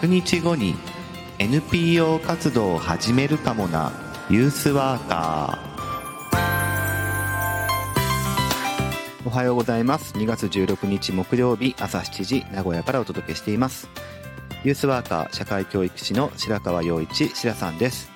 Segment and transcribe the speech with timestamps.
[0.00, 0.76] 100日後に
[1.40, 3.90] NPO 活動を始めるかもな。
[4.30, 9.26] ユースワーカー。
[9.26, 10.14] おはようございます。
[10.14, 13.88] 2月16日木曜日朝7時名古屋からお届けしています。
[14.62, 18.08] ユースワーカー社会教育士の白川陽一白さんです。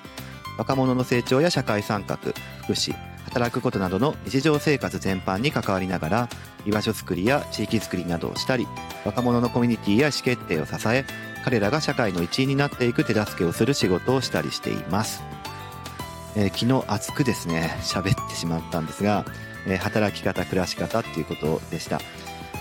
[0.57, 2.17] 若者の成長や社会参画
[2.61, 2.95] 福祉
[3.25, 6.29] 働くことなどの日常生活全般に関わりながら
[6.65, 8.67] 居場所づくりや地域づくりなどをしたり
[9.03, 11.03] 若者のコミュニティや意思決定を支え
[11.43, 15.23] 彼らが社会の一員になっていく手助けをする仕事をしたりしています、
[16.35, 19.25] えー、昨日熱くですね喋ってしまったんですが、
[19.67, 21.99] えー、働き方暮らし方っていうことでした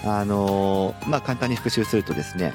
[0.05, 2.53] あのー、まあ簡単に復習するとですね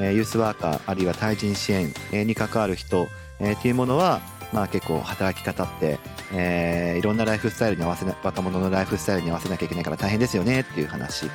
[0.00, 3.08] えユースワーカーあるいは対人支援に関わる人
[3.40, 4.20] えっていうものは
[4.52, 5.98] まあ結構働き方って、
[6.32, 11.26] えー、いろんなライフスタイルに合わせな、若者のライフスタイルに合わせなきゃいけないから大変ですよねっていう話。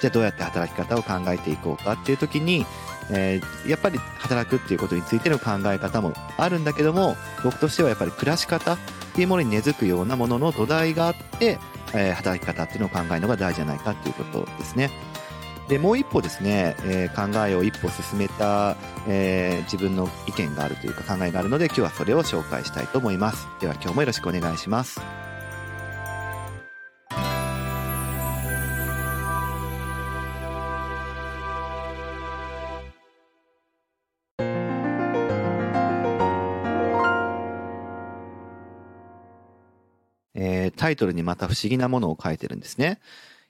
[0.00, 2.66] じゃあどうやって働き方を考えていこうかっていう時に、
[3.10, 8.78] えー、やっぱり働くっていうことについての考え方もあるんだけども、僕としてはやっぱり暮らし方っ
[9.14, 11.58] ていうものに根付くようなものの土台があって、
[11.94, 14.90] えー、働き方っていうのを考えるのが大事じゃないかっていうことですね。
[15.68, 18.76] でもう一歩ですね、えー、考えを一歩進めた、
[19.08, 25.23] えー、自分の意見があるというか考えがあるので今日はそれを紹介したいと思いますでは今日もよろしくお願いします
[40.76, 43.00] タイトルにまた不思議なものを書いてるんですね。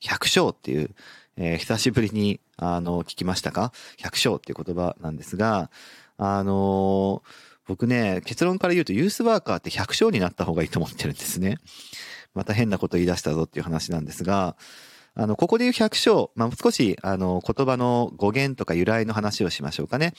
[0.00, 0.91] 百姓っていう、
[1.36, 3.72] えー、久しぶりに、あの、聞きましたか？
[3.98, 5.70] 百姓っていう言葉なんですが、
[6.19, 7.28] あのー、
[7.67, 11.58] 僕ね、結論から言うとユースワーカーって百姓になった方がいいと思ってるんですね。
[12.34, 14.56] また変なこと言い出したぞっていう話なんですが、
[15.17, 20.13] あの、ここで言う百姓、まあ、少し、あの、言葉の語源とか由来の話をしましょうかね。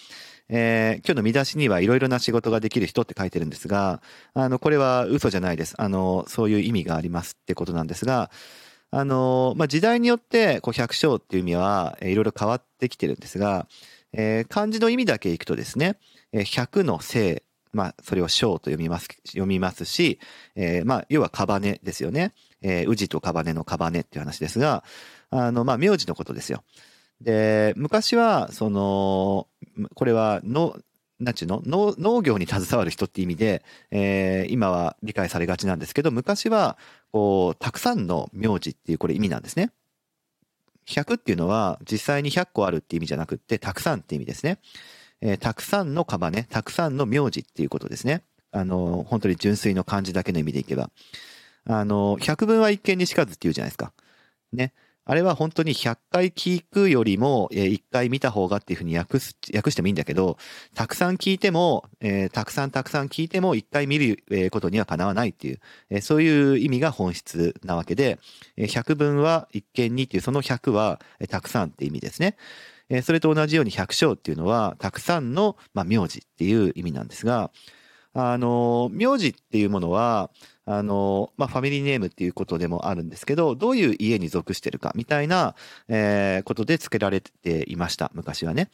[0.48, 4.02] えー、今日の見出しにはいろいろな仕事ができる人って書いてるんですが、
[4.34, 5.76] あの、これは嘘じゃないです。
[5.78, 8.32] あの、そういう意味がありますってことなんですが、
[8.92, 13.68] あのまあ、時代によってこう百姓っていう意味は、いろいろ変わってきてるんですが、
[14.14, 15.98] えー、漢字の意味だけいくとですね、
[16.32, 20.20] え、百の姓、まあ、それを章と読みます、読みますし、
[20.56, 22.34] えー、まあ、要はカバネですよね。
[22.66, 24.84] えー、宇治とカバネのカバネっていう話ですが、
[25.30, 26.64] あの、まあ、名字のことですよ。
[27.22, 29.48] で、昔は、その、
[29.94, 30.76] これはの、
[31.20, 31.62] なんちゅうの？
[31.66, 36.78] 農農業に携わる人って意味で、えー、今は理解されがちなんですけど、昔は、
[37.12, 39.70] こう、たくさんの名字っていうこれ意味なんですね。
[40.88, 44.58] 100っていうのは実際に100個あるって意味じゃなくって、たくさんって意味ですね。
[45.22, 48.24] えー、たくさんのカバね、たくさんの名字っていうことですね。
[48.52, 50.90] あの、本当に純粋の漢字だけの意味でいけば。
[51.66, 53.94] あの、百分は一見にしかずって言うじゃないですか。
[54.54, 54.74] ね。
[55.08, 60.38] あれは本当に100回聞くよりも、え、1回見た方がっていうふうに訳す、訳してもいいんだけど、
[60.74, 65.60] たくさん聞いても、えー、たくさんたくさん聞いても1回見る、ことにはかなわないっていう、
[65.92, 68.18] えー、そういう意味が本質なわけで、
[68.58, 72.36] えー、100分は一見にっていうその100は、え、たくさんって意味ですね。
[72.90, 77.52] え、それと同じように百姓っていうのは、たくさんの、まあ、名字っていう意味なんですが、
[78.14, 80.32] あの、名字っていうものは、
[80.66, 85.56] あの、まあ、ファミリーネームっていうことでもあるんですけど、どういう家に属してるかみたいな、
[85.88, 88.70] えー、ことで付けられていました、昔はね。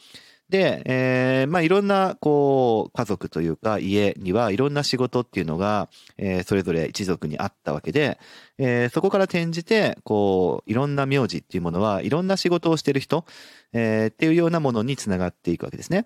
[0.52, 8.20] で、えー、まあ、いろんな、こう、家族というか、家にはいろんな仕事っていうのが、えー、それぞれ一族にあったわけで、
[8.58, 13.26] えー、そこから転じて、こう、いろんな名字っていうものは、いろんな仕事をしてる人、
[13.72, 16.06] えー、っていうようなものにつながっていくわけですね。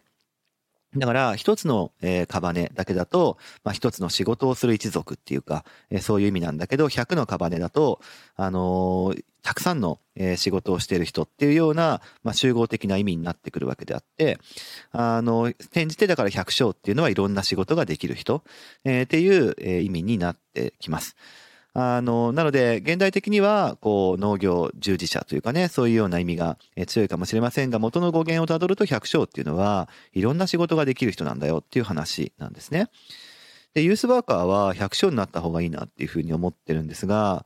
[0.98, 8.00] だから、一つの、えー、カバネだけだと、まあ、一つの仕事をする一族っていうか、えー、そういう意味なんだけど、100のカバネだと、
[8.36, 14.40] あのー、たくさんの、えー、仕事をしている人っていうような、まあ、集合的な意味になってくるわけであって、
[14.92, 18.44] あの、転じてだから百姓っていうのはいろんな仕事ができる人、
[18.86, 21.16] えー、っていう、えー、意味になってきます。
[21.78, 26.58] あの、なので、現代的には、こう、農業従事者というかね、そういうような意味が
[26.88, 32.88] 強いかもしれませんが、元の語源をたどると百姓っていうのは、いろんな仕事ができる人なんだよっていう話なんですね。
[33.74, 37.46] で、ユースワーカーは百姓になった方がいいなっていうふうに思ってるんですが、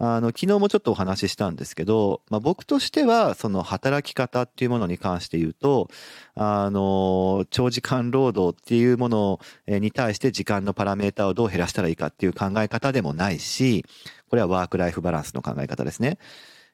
[0.00, 5.88] あの、昨日もちょっとお話ししたんですけど、まあ、僕としては、その働き方っていうものに関して言うと、
[6.36, 13.84] あの、長時間労働っていうものに対して時間のパラメータをどう減らしたらいいかっていう考え方でもないし、
[14.30, 16.18] これはワークライフバランスの考え方ですね。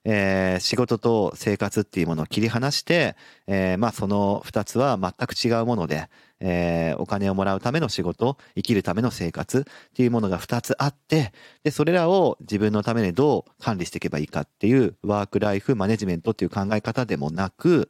[0.04, 3.16] えー、仕事と生活っていうものを切り離して、
[3.46, 6.08] えー、まあその二つは全く違うもので、
[6.40, 17.88] えー、お金をもらうための仕事、生きるための生活っていうものが二つあって、で、それらを自分のためにどう管理していけばいいかっていうワークライフマネジメントっていう考え方でもなく、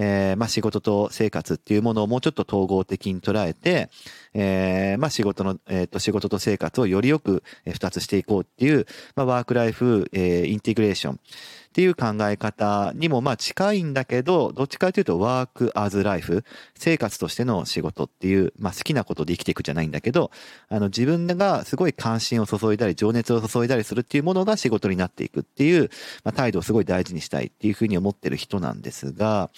[0.00, 3.90] えー、まあ仕事と生活っていうものをもうちょっと統合的に捉えて、
[4.32, 8.86] えー、まあ仕事の、えっ、ー、と仕事と生活をよりよく二つしていこうっていう、
[9.16, 11.20] まあワークライフ、えー、インテグレーション。
[11.68, 16.44] っていう考え方にもまあ近いんだけど、どっちかというとワークアズライフ、
[16.74, 20.30] 生活としての仕事っていう、まあ好きなことで生きていくじゃないんだけど、
[20.68, 25.90] あの自分がすごい関心を注いだり、情熱を注いだりするっていうものが仕事になっていくっていう、
[26.24, 29.50] まあ態度をすごい大事にしたいっていうふうに思ってる人なんですが、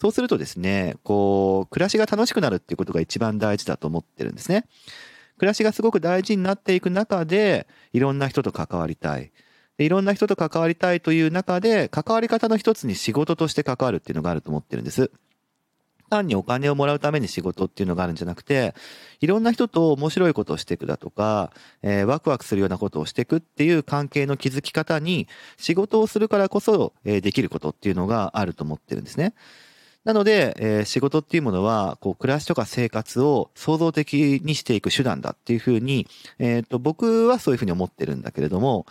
[0.00, 4.66] そうするとですね、こう、暮らしが楽しくなるっていうことが一番大事だと思ってるんですね。
[5.38, 9.32] 暮らしがすごく大事になっていく中で、いろんな人と関わりたい。
[9.78, 15.10] いろんな人と関わりたいという中で、関わり方の一つに仕事として関わるっていうのがあると思ってるんです。
[16.08, 18.74] 単にお金をもらうために仕事っていうのがあるんじゃなくて、
[19.20, 21.52] いろんな人と面白いことをしていくだとか、
[21.82, 29.34] えー、ワクワクするようなことをしていくっていう関係の築き方に、仕事をするからこそ、えー、できることっていうのがあると思ってるんですね。
[30.04, 36.06] なので、えー、仕事っていうものは、こう、暮らしとか生活を創造的にしていく手段だっていうふうに、
[36.38, 38.86] えっ、と、僕はそういうふうに思ってるんだけれども、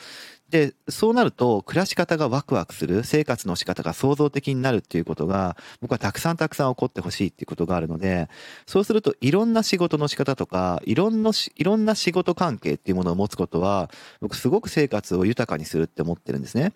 [0.50, 8.30] で、そうなると、暮らし方がワクワクする、生活の仕方が創造的になるっていうことが、僕はたくさんたくさん起こってほしいっていうことがあるので、
[8.68, 13.89] そうすると、いろんな仕事の仕方とか、いろんな、いろんな仕事関係っていうものを持つことは、
[14.21, 16.74] 僕すごく生活を豊かにするって思ってるんですね。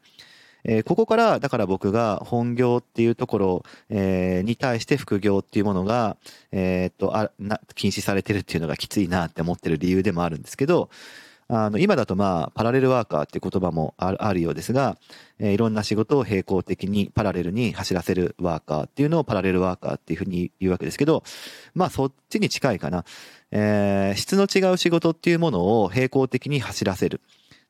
[0.64, 6.18] えー、ここから、だから僕が本業っていうところ、えー、に対して副業っていうものが、
[6.52, 10.90] えー、っと、あ、な、禁止されてるっていうのがきついなって思ってる理由でもあるんですけど、
[11.52, 14.98] あの、今だとまあ、パラレルワーカーっていう言葉もあるようですが、
[15.40, 21.24] えー、いろんな仕事を並行的にパラレルに走らせるワーカーっていうのをパラレルワーカーっていうふうに言うわけですけど、
[21.74, 23.04] まあそっちに近いかな。
[23.50, 27.20] えー、質の違う仕事っていうものを並行的に走らせる。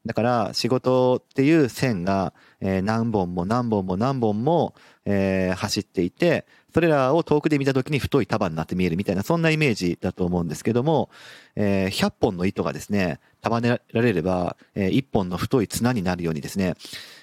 [0.05, 4.73] だから仕事っていう線が、えー、何本も何本も何本も、
[5.05, 11.09] えー、走っていて、それらを遠くで見た時に太い束になって見えるみたいな、そんなイメージだと思うんですけども、
[11.55, 16.75] えー、100本の糸がですね、束ねられれば、えー、1本の太い綱になるようにですね、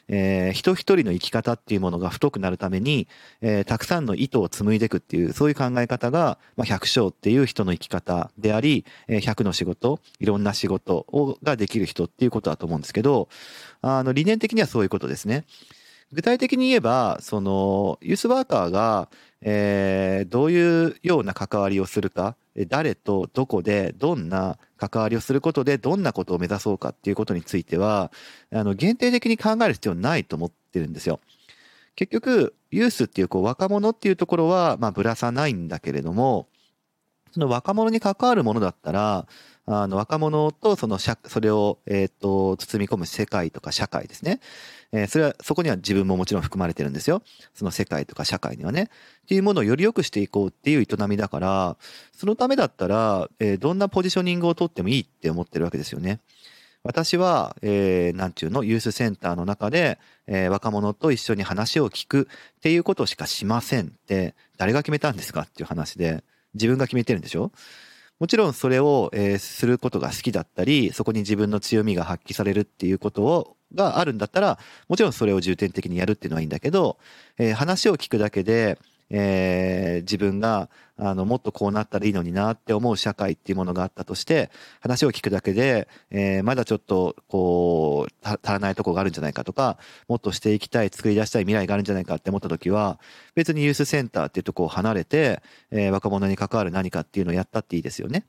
[0.09, 3.09] えー、人一人の生き方っていうものが太くなるために、
[3.41, 13.29] えー、たくさんの糸を紡いでいくっていう、そういう考え方が、まあ、百姓っていう人の生き方であり、えー、百の仕事、いろんな仕事を、ができる人っていうことだと思うんですけど、
[13.83, 15.45] あの、理念的にはそういうことですね。
[16.13, 19.09] 具体的に言えば、その、ユースワーカーが、
[19.41, 22.37] えー、どういうような関わりをするか、
[22.69, 28.13] 誰とどこでどんな関わりをすることでどんなことを目指そうかっていうことについては、
[28.53, 31.21] あの、限定的に考える必要ないと思ってるんですよ。
[31.97, 36.49] 結局、ユースっていうこう若者っていうところは、まあぶらさないんだけれども、
[37.33, 39.27] その若者に関わるものだったら、
[39.67, 44.41] あの若者とその、それを、えっ、ー、と、包み込む世界とか社会ですね。
[44.93, 47.23] えー、それは、そこには自分ももちろん含まれてるんですよ。
[47.55, 48.91] その世界とか社会にはね。
[49.25, 51.77] っていうものをより良くしていこうっていう営みだから、
[52.13, 56.21] そのためだったら、えー、どんなポジショニングをとってもいいって思ってるわけですよね。
[56.83, 59.99] 私は、えー、なんちゅうの、ユースセンターの中で、
[60.29, 66.23] えー、若者と一緒に話を聞くっていうことしかしませんって、誰が決めたんですかっていう話で、
[66.55, 67.51] 自分が決めてるんでしょ？
[68.21, 76.99] もちろんそれを、えー、することが好きだったり、そこに自分の強みが発揮されるっていうことを、があるんだったら、もちろんそれを重点的にやるっていうのはいいんだけど、
[77.39, 78.79] えー、話を聞くだけで、
[79.11, 84.51] えー、自分が、あの、もっとこうなったらいいのになって思う社会っていうものがあったとして、
[84.81, 92.99] 話を聞くだけで、えー、まだちょっと、こう、足らないとこがあるんじゃないかとか、もっとしていきたい、作り出したい未来があるんじゃないかって思った時は、
[93.35, 98.25] 別にユースセンターっていうとこを離れて、えー、若者に関わる何かっていうのをやったっていいですよね。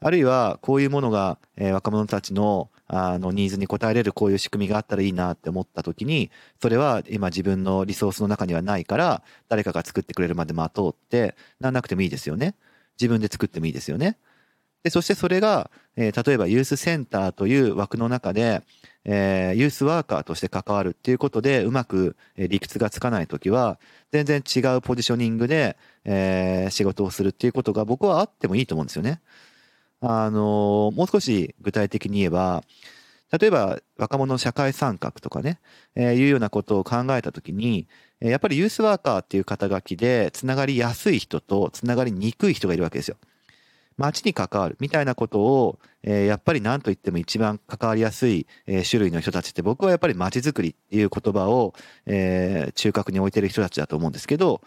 [0.00, 12.54] あるいは、こういうものが、えー、若者たちの、あの、ニーズに応えれるこういう仕組みがあったらいいなって思った時に、それは今自分のリソースの中にはないから、誰かが作ってくれるまで待とうってなんなくてもいいですよね。
[13.00, 14.18] 自分で作ってもいいですよね。
[14.84, 18.62] で、そしてそれが、えー、例えばユースセンターという枠の中で、
[19.06, 23.80] えー、ユースワーカーとして関わるっていうことでうまく理屈がつかないときは、
[24.12, 29.20] 全然違うポジショニングで、えー、仕事をするっていうことが僕はあってもいいと思うんですよね。
[30.06, 32.62] あの、もう少し具体的に言えば、
[33.38, 35.58] 例えば若者の社会参画とかね、
[35.94, 37.88] えー、いうようなことを考えたときに、
[38.20, 43.16] やっぱりユースワーカーっていう肩書きで、つながりやすい人とつながりにくい人がいるわけですよ。
[43.96, 51.74] 街に関わるみたいなことを、え、やっぱり何と言っても一番関わりやすい、え、種類の人たちって僕はやっぱり街づくりっていう言葉を、
[52.06, 54.60] え、中核に置いてる人たちだと思うんですけど、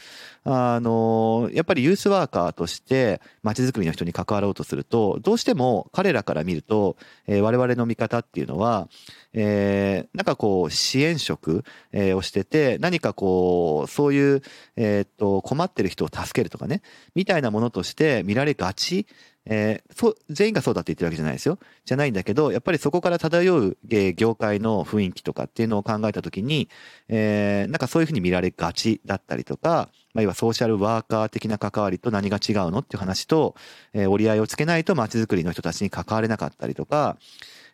[0.43, 8.89] あの、やっぱりユースワーカーとして街づくりの人に関わろうとすると、どうしても彼らから見ると、え、我々の見方っていうのは、
[9.33, 14.41] え、なんかこう支援職、え、をしてて、何かこう、そういう、
[14.75, 16.81] え、っと、困ってる人を助けるとかね、
[17.13, 19.05] みたいなものとして見られがち
[19.49, 21.57] えー、そう、全員がそうだって言ってるわけじゃないですよ。
[21.85, 26.69] じゃないんだけど、やっぱりそこから漂う、えー、業界の雰囲気とかっていうのを考えたときに、
[27.07, 33.55] えー、なんかそういうふうに見られがちだったりとか、まあ、要はソーシャルワーカー的な関わりと何が違うのっていう話と、
[33.93, 37.17] えー、折り合いをつけないと街づくりの人たちに関われなかったりとか、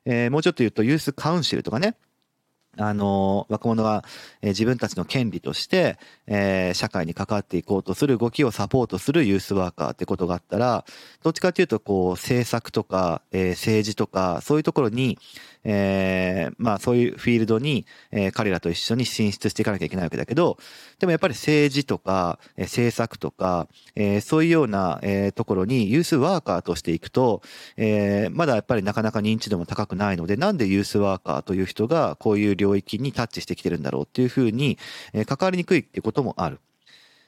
[0.06, 1.96] えー、もうちょっと言うとユースカウンシルとかね、
[2.78, 4.04] あの、若者が、
[4.42, 10.86] えー、自分たちの権利として、えー、社会に関わっていこうとする動きをサポートするユースワーカーってことがあったら、
[11.24, 15.18] どっちかというと、こう、政策とか、えー、政治とか、そういうところに、
[15.64, 20.58] えー、まあそういうフィールドに、えー、彼らと一緒に進出していかなきゃいけないわけだけど、
[21.00, 27.42] でもやっぱり政治とか、えー、政策とか、えー、そういうような、えー、ところにユースワーカーとしていくと、
[27.78, 34.78] えー、まだやっぱりなかなか認知度も高くないので、なんでユースワーカーという人がこういう領域にタッチしてきてるんだろうっていうふうに、
[35.14, 36.60] え、関わりにくいっていうこともある。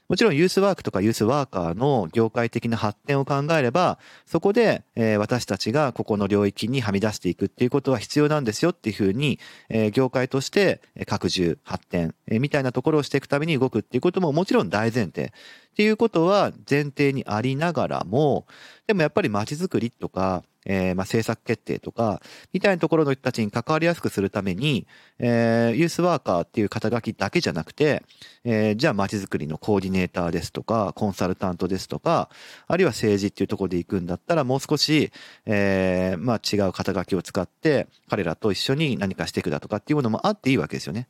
[0.08, 15.34] もちろんユースワークとかユースワーカーの業界的な発展を考えれば、そこで、え私たちがここの領域にはみ出していくっていうことは必要なんですよっていうふうに、え業界として拡充、発展、えみたいなところをしていくために動くっていうことももちろん大前提。
[15.72, 18.46] っていうことは前提にありながらも、
[18.86, 24.88] でもやっぱり街づくりとか、えー、まあ、政策決定とか、みたいなところの人たちに関わりやすくするために、
[25.20, 28.04] えー、ユースワーカーっていう肩書きだけじゃなくて、
[28.44, 32.30] えー、じゃあ街づくりのコーディネーターですとか、コンサルタントですとか、
[32.68, 35.12] あるいは政治っていうところで行くんだったら、もう少し、
[35.46, 41.08] えー、まあ、違う肩書きを使って、彼らと一緒に何かしていくだとかっていうものもあっていいわけですよね。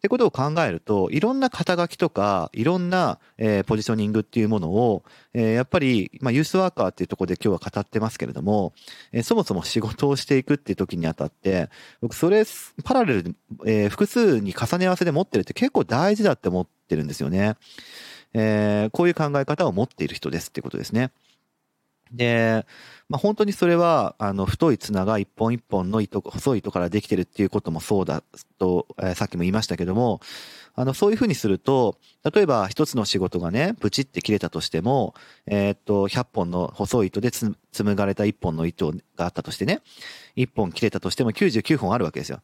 [0.00, 5.04] ってことを考えると、いろんな肩書きとか、いろんな、えー、ポジショニングっていうものを、
[5.34, 8.72] えー、やっぱり、まあ、ユースワーカーっていうところで今日は語ってますけれども、
[9.12, 11.68] えー、そもそも仕事をしていくっていう時にあたって、
[12.00, 12.44] 僕それ、
[12.82, 17.56] パラレル、えー、複数に重ね合わせで持ってるって結構大事だって思ってるんですよね。
[18.32, 21.10] えー、こういう考え方を持っている人ですってことですね。
[22.12, 22.66] で、
[23.08, 28.22] まあ、本当にそれは、あの、太い綱が一本一本の糸、細い糸からできてるっていうこともそうだ
[28.58, 30.20] と、えー、さっきも言いましたけども、
[30.74, 31.98] あの、そういうふうにすると、
[32.32, 35.14] 例えば一つの仕事がね、プチって切れたとしても、
[35.46, 39.82] えー、っと、100本の細い糸で紡がれた1本の糸があったとしてね、
[40.36, 42.40] 1本切れたとしても99本あるわけですよ。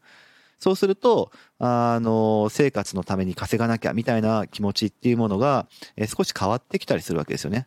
[0.58, 7.66] そうすると、あの、生活のために稼がなきゃみたいな気持ちっていうものが、えー、少し変わってきたりするわけですよね。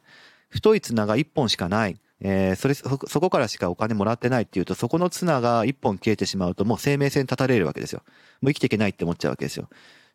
[0.50, 2.00] 太い綱が1本しかない。
[2.22, 8.04] えー、それそ、そこからしかお金もらってないっていうと、そこの綱が1本消えてしまうと、もう生命線立たれるわけですよ。
[8.42, 9.70] もう生きていけないって思っちゃうわけですよ。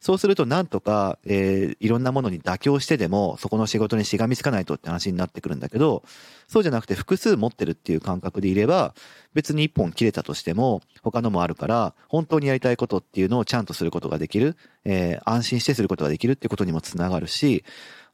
[0.04, 6.02] そうすると、なんとか、えー、いろんなものに妥協してでも、そこの仕事にしがみつかないとって話になってくるんだけど、
[6.46, 8.94] そうじゃなくて複数持ってるっていう感覚でいれば、
[9.32, 17.64] 別に1本切れたとしても、他のもあるから、本当にやりたいことっていうのをちゃんとすることができる、えー、安心してすることができるってことにもつながるし、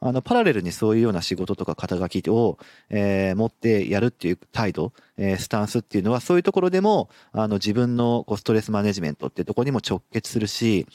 [0.02, 10.86] あの、パラレルにそういうような仕事とか肩書きを、えー、持ってやるっていう態度、えー、スタンスっていうのは、そういうところでも、あの、自分のこうストレスマネジメントっていうところにも直結するし、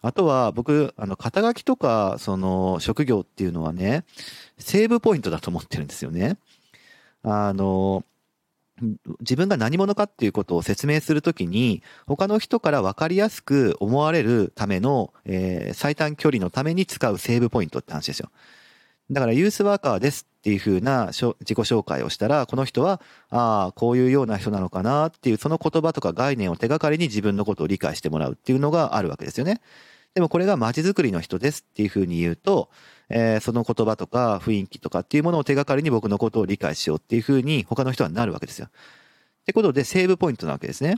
[0.00, 4.04] あとは僕、あの、肩書きとか、その、職業っていうのはね、
[4.58, 6.38] セーブポイントだと思ってるんですよね。
[7.22, 8.04] あの、
[9.20, 18.30] 自分が何者かっていうことを説明するときに、他の人から分かりやすく思われるための、えー、最短距離のために使うセーブポイントって話ですよ。
[19.10, 29.60] だからユースワーカーですっていう風な自己紹介をしたら、この人は、ああ、こういうような人なのかなっていう、その言葉とか概念を手がかりに自分のことを理解してもらうっていうのがあるわけですよね。
[30.16, 32.70] でもこれが街づくりの人ですっていう風に言うと、
[33.10, 38.68] えー、その言葉とか雰囲気とかっていうものを手がかりに僕のことを理解しようっていうふうに他の人はなるわけですよ。
[38.68, 38.70] っ
[39.44, 40.96] てことでセーブポイントなわけですね。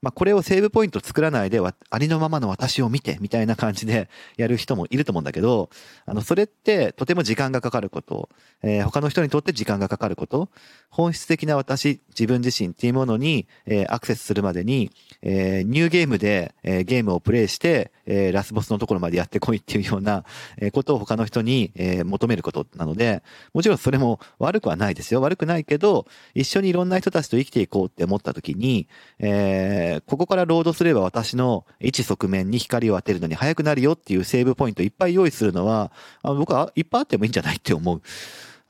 [0.00, 5.70] まあ、これをセーブポイント作らないで、ありのままの私を見て、みたいな感じで やる人もいると思うんだけど、
[6.06, 8.28] あの、それってとても時間がかかること、
[8.62, 10.50] えー、他の人にとって時間がかかること、
[10.90, 14.90] 本質的な私、自分自身っていうものに、えー、アクセスするまでに、
[15.22, 20.24] えー、ニューゲームで、えー、ゲームをプレイして、えー、ラスボスのところまでやってこいっていうような、
[20.56, 23.22] えー、ことを他の人に、えー、求めることなので、
[23.54, 25.20] もちろんそれも悪くはないですよ。
[25.20, 35.92] 悪くないけど、一緒にいろんな人たちと生きていこうって思った時に、えー、ここからロードすれば私の一側面に光を当てるのに早くなるよっていうセーブポイントいっぱい用意するのは、
[36.22, 38.02] あ僕はいっぱいあってもいいんじゃないって思う。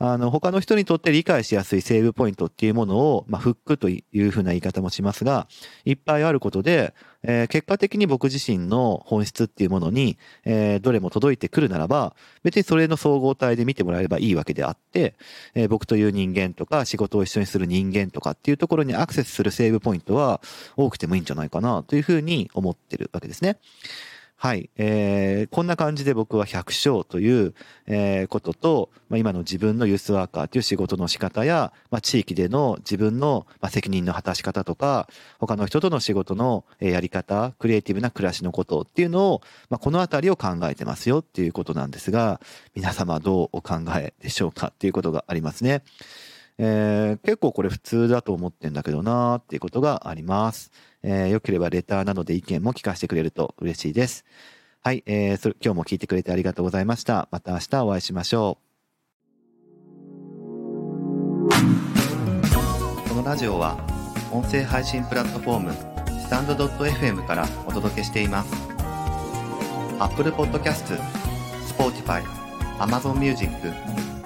[0.01, 5.49] あの、他の人にとって理解しやすいセーブポイントっていうものを、まあ、フックというふうな言い方もしますが、
[5.85, 12.15] いっぱいあることで、えー、結果的に僕自身の本質っていうものに、えー、どれも届いてくるならば、
[12.45, 15.17] 別にそれの総合体で見てもらえればいいわけであって、
[15.55, 20.41] えー、僕という人間とか仕事を一緒にする人間とかっていうところにアクセスするセーブポイントは
[20.77, 23.59] 多くてもいいんじゃないかなというふうに思ってるわけですね。
[24.41, 24.71] はい。
[24.77, 27.55] えー、こんな感じで僕は百姓という、
[27.89, 35.09] えー、ことと、まあ、今の自分のユースワーカーという仕事の仕方や、まあ、地域での自分の、まあ、責任の果たし方とか、
[35.41, 42.41] 他の人との仕事の、やり方、クリエイティブな暮らしのことっていうのを、まあ、このあたりを考えてますよっていうことなんですが、
[42.77, 45.83] 皆様どうお考えでしょうかっていうことがありますね。
[46.59, 50.73] えー、結構これ普通だと思ってんだけどなーっていうことがあります。
[51.03, 54.25] えー、よければレターなどで意見も聞かせてくれると嬉しいです。
[54.83, 57.29] はい、えー、それ今日も聞いてくれてありがとうございました。
[57.31, 58.69] また明日お会いしましょう。
[63.09, 63.79] このラジオは
[64.33, 65.73] 音声配信プラットフォーム
[66.21, 68.53] スタンドドット .fm からお届けしています。
[69.99, 70.99] Apple Podcast、
[71.67, 72.23] Spotify、
[72.79, 73.51] Amazon Music、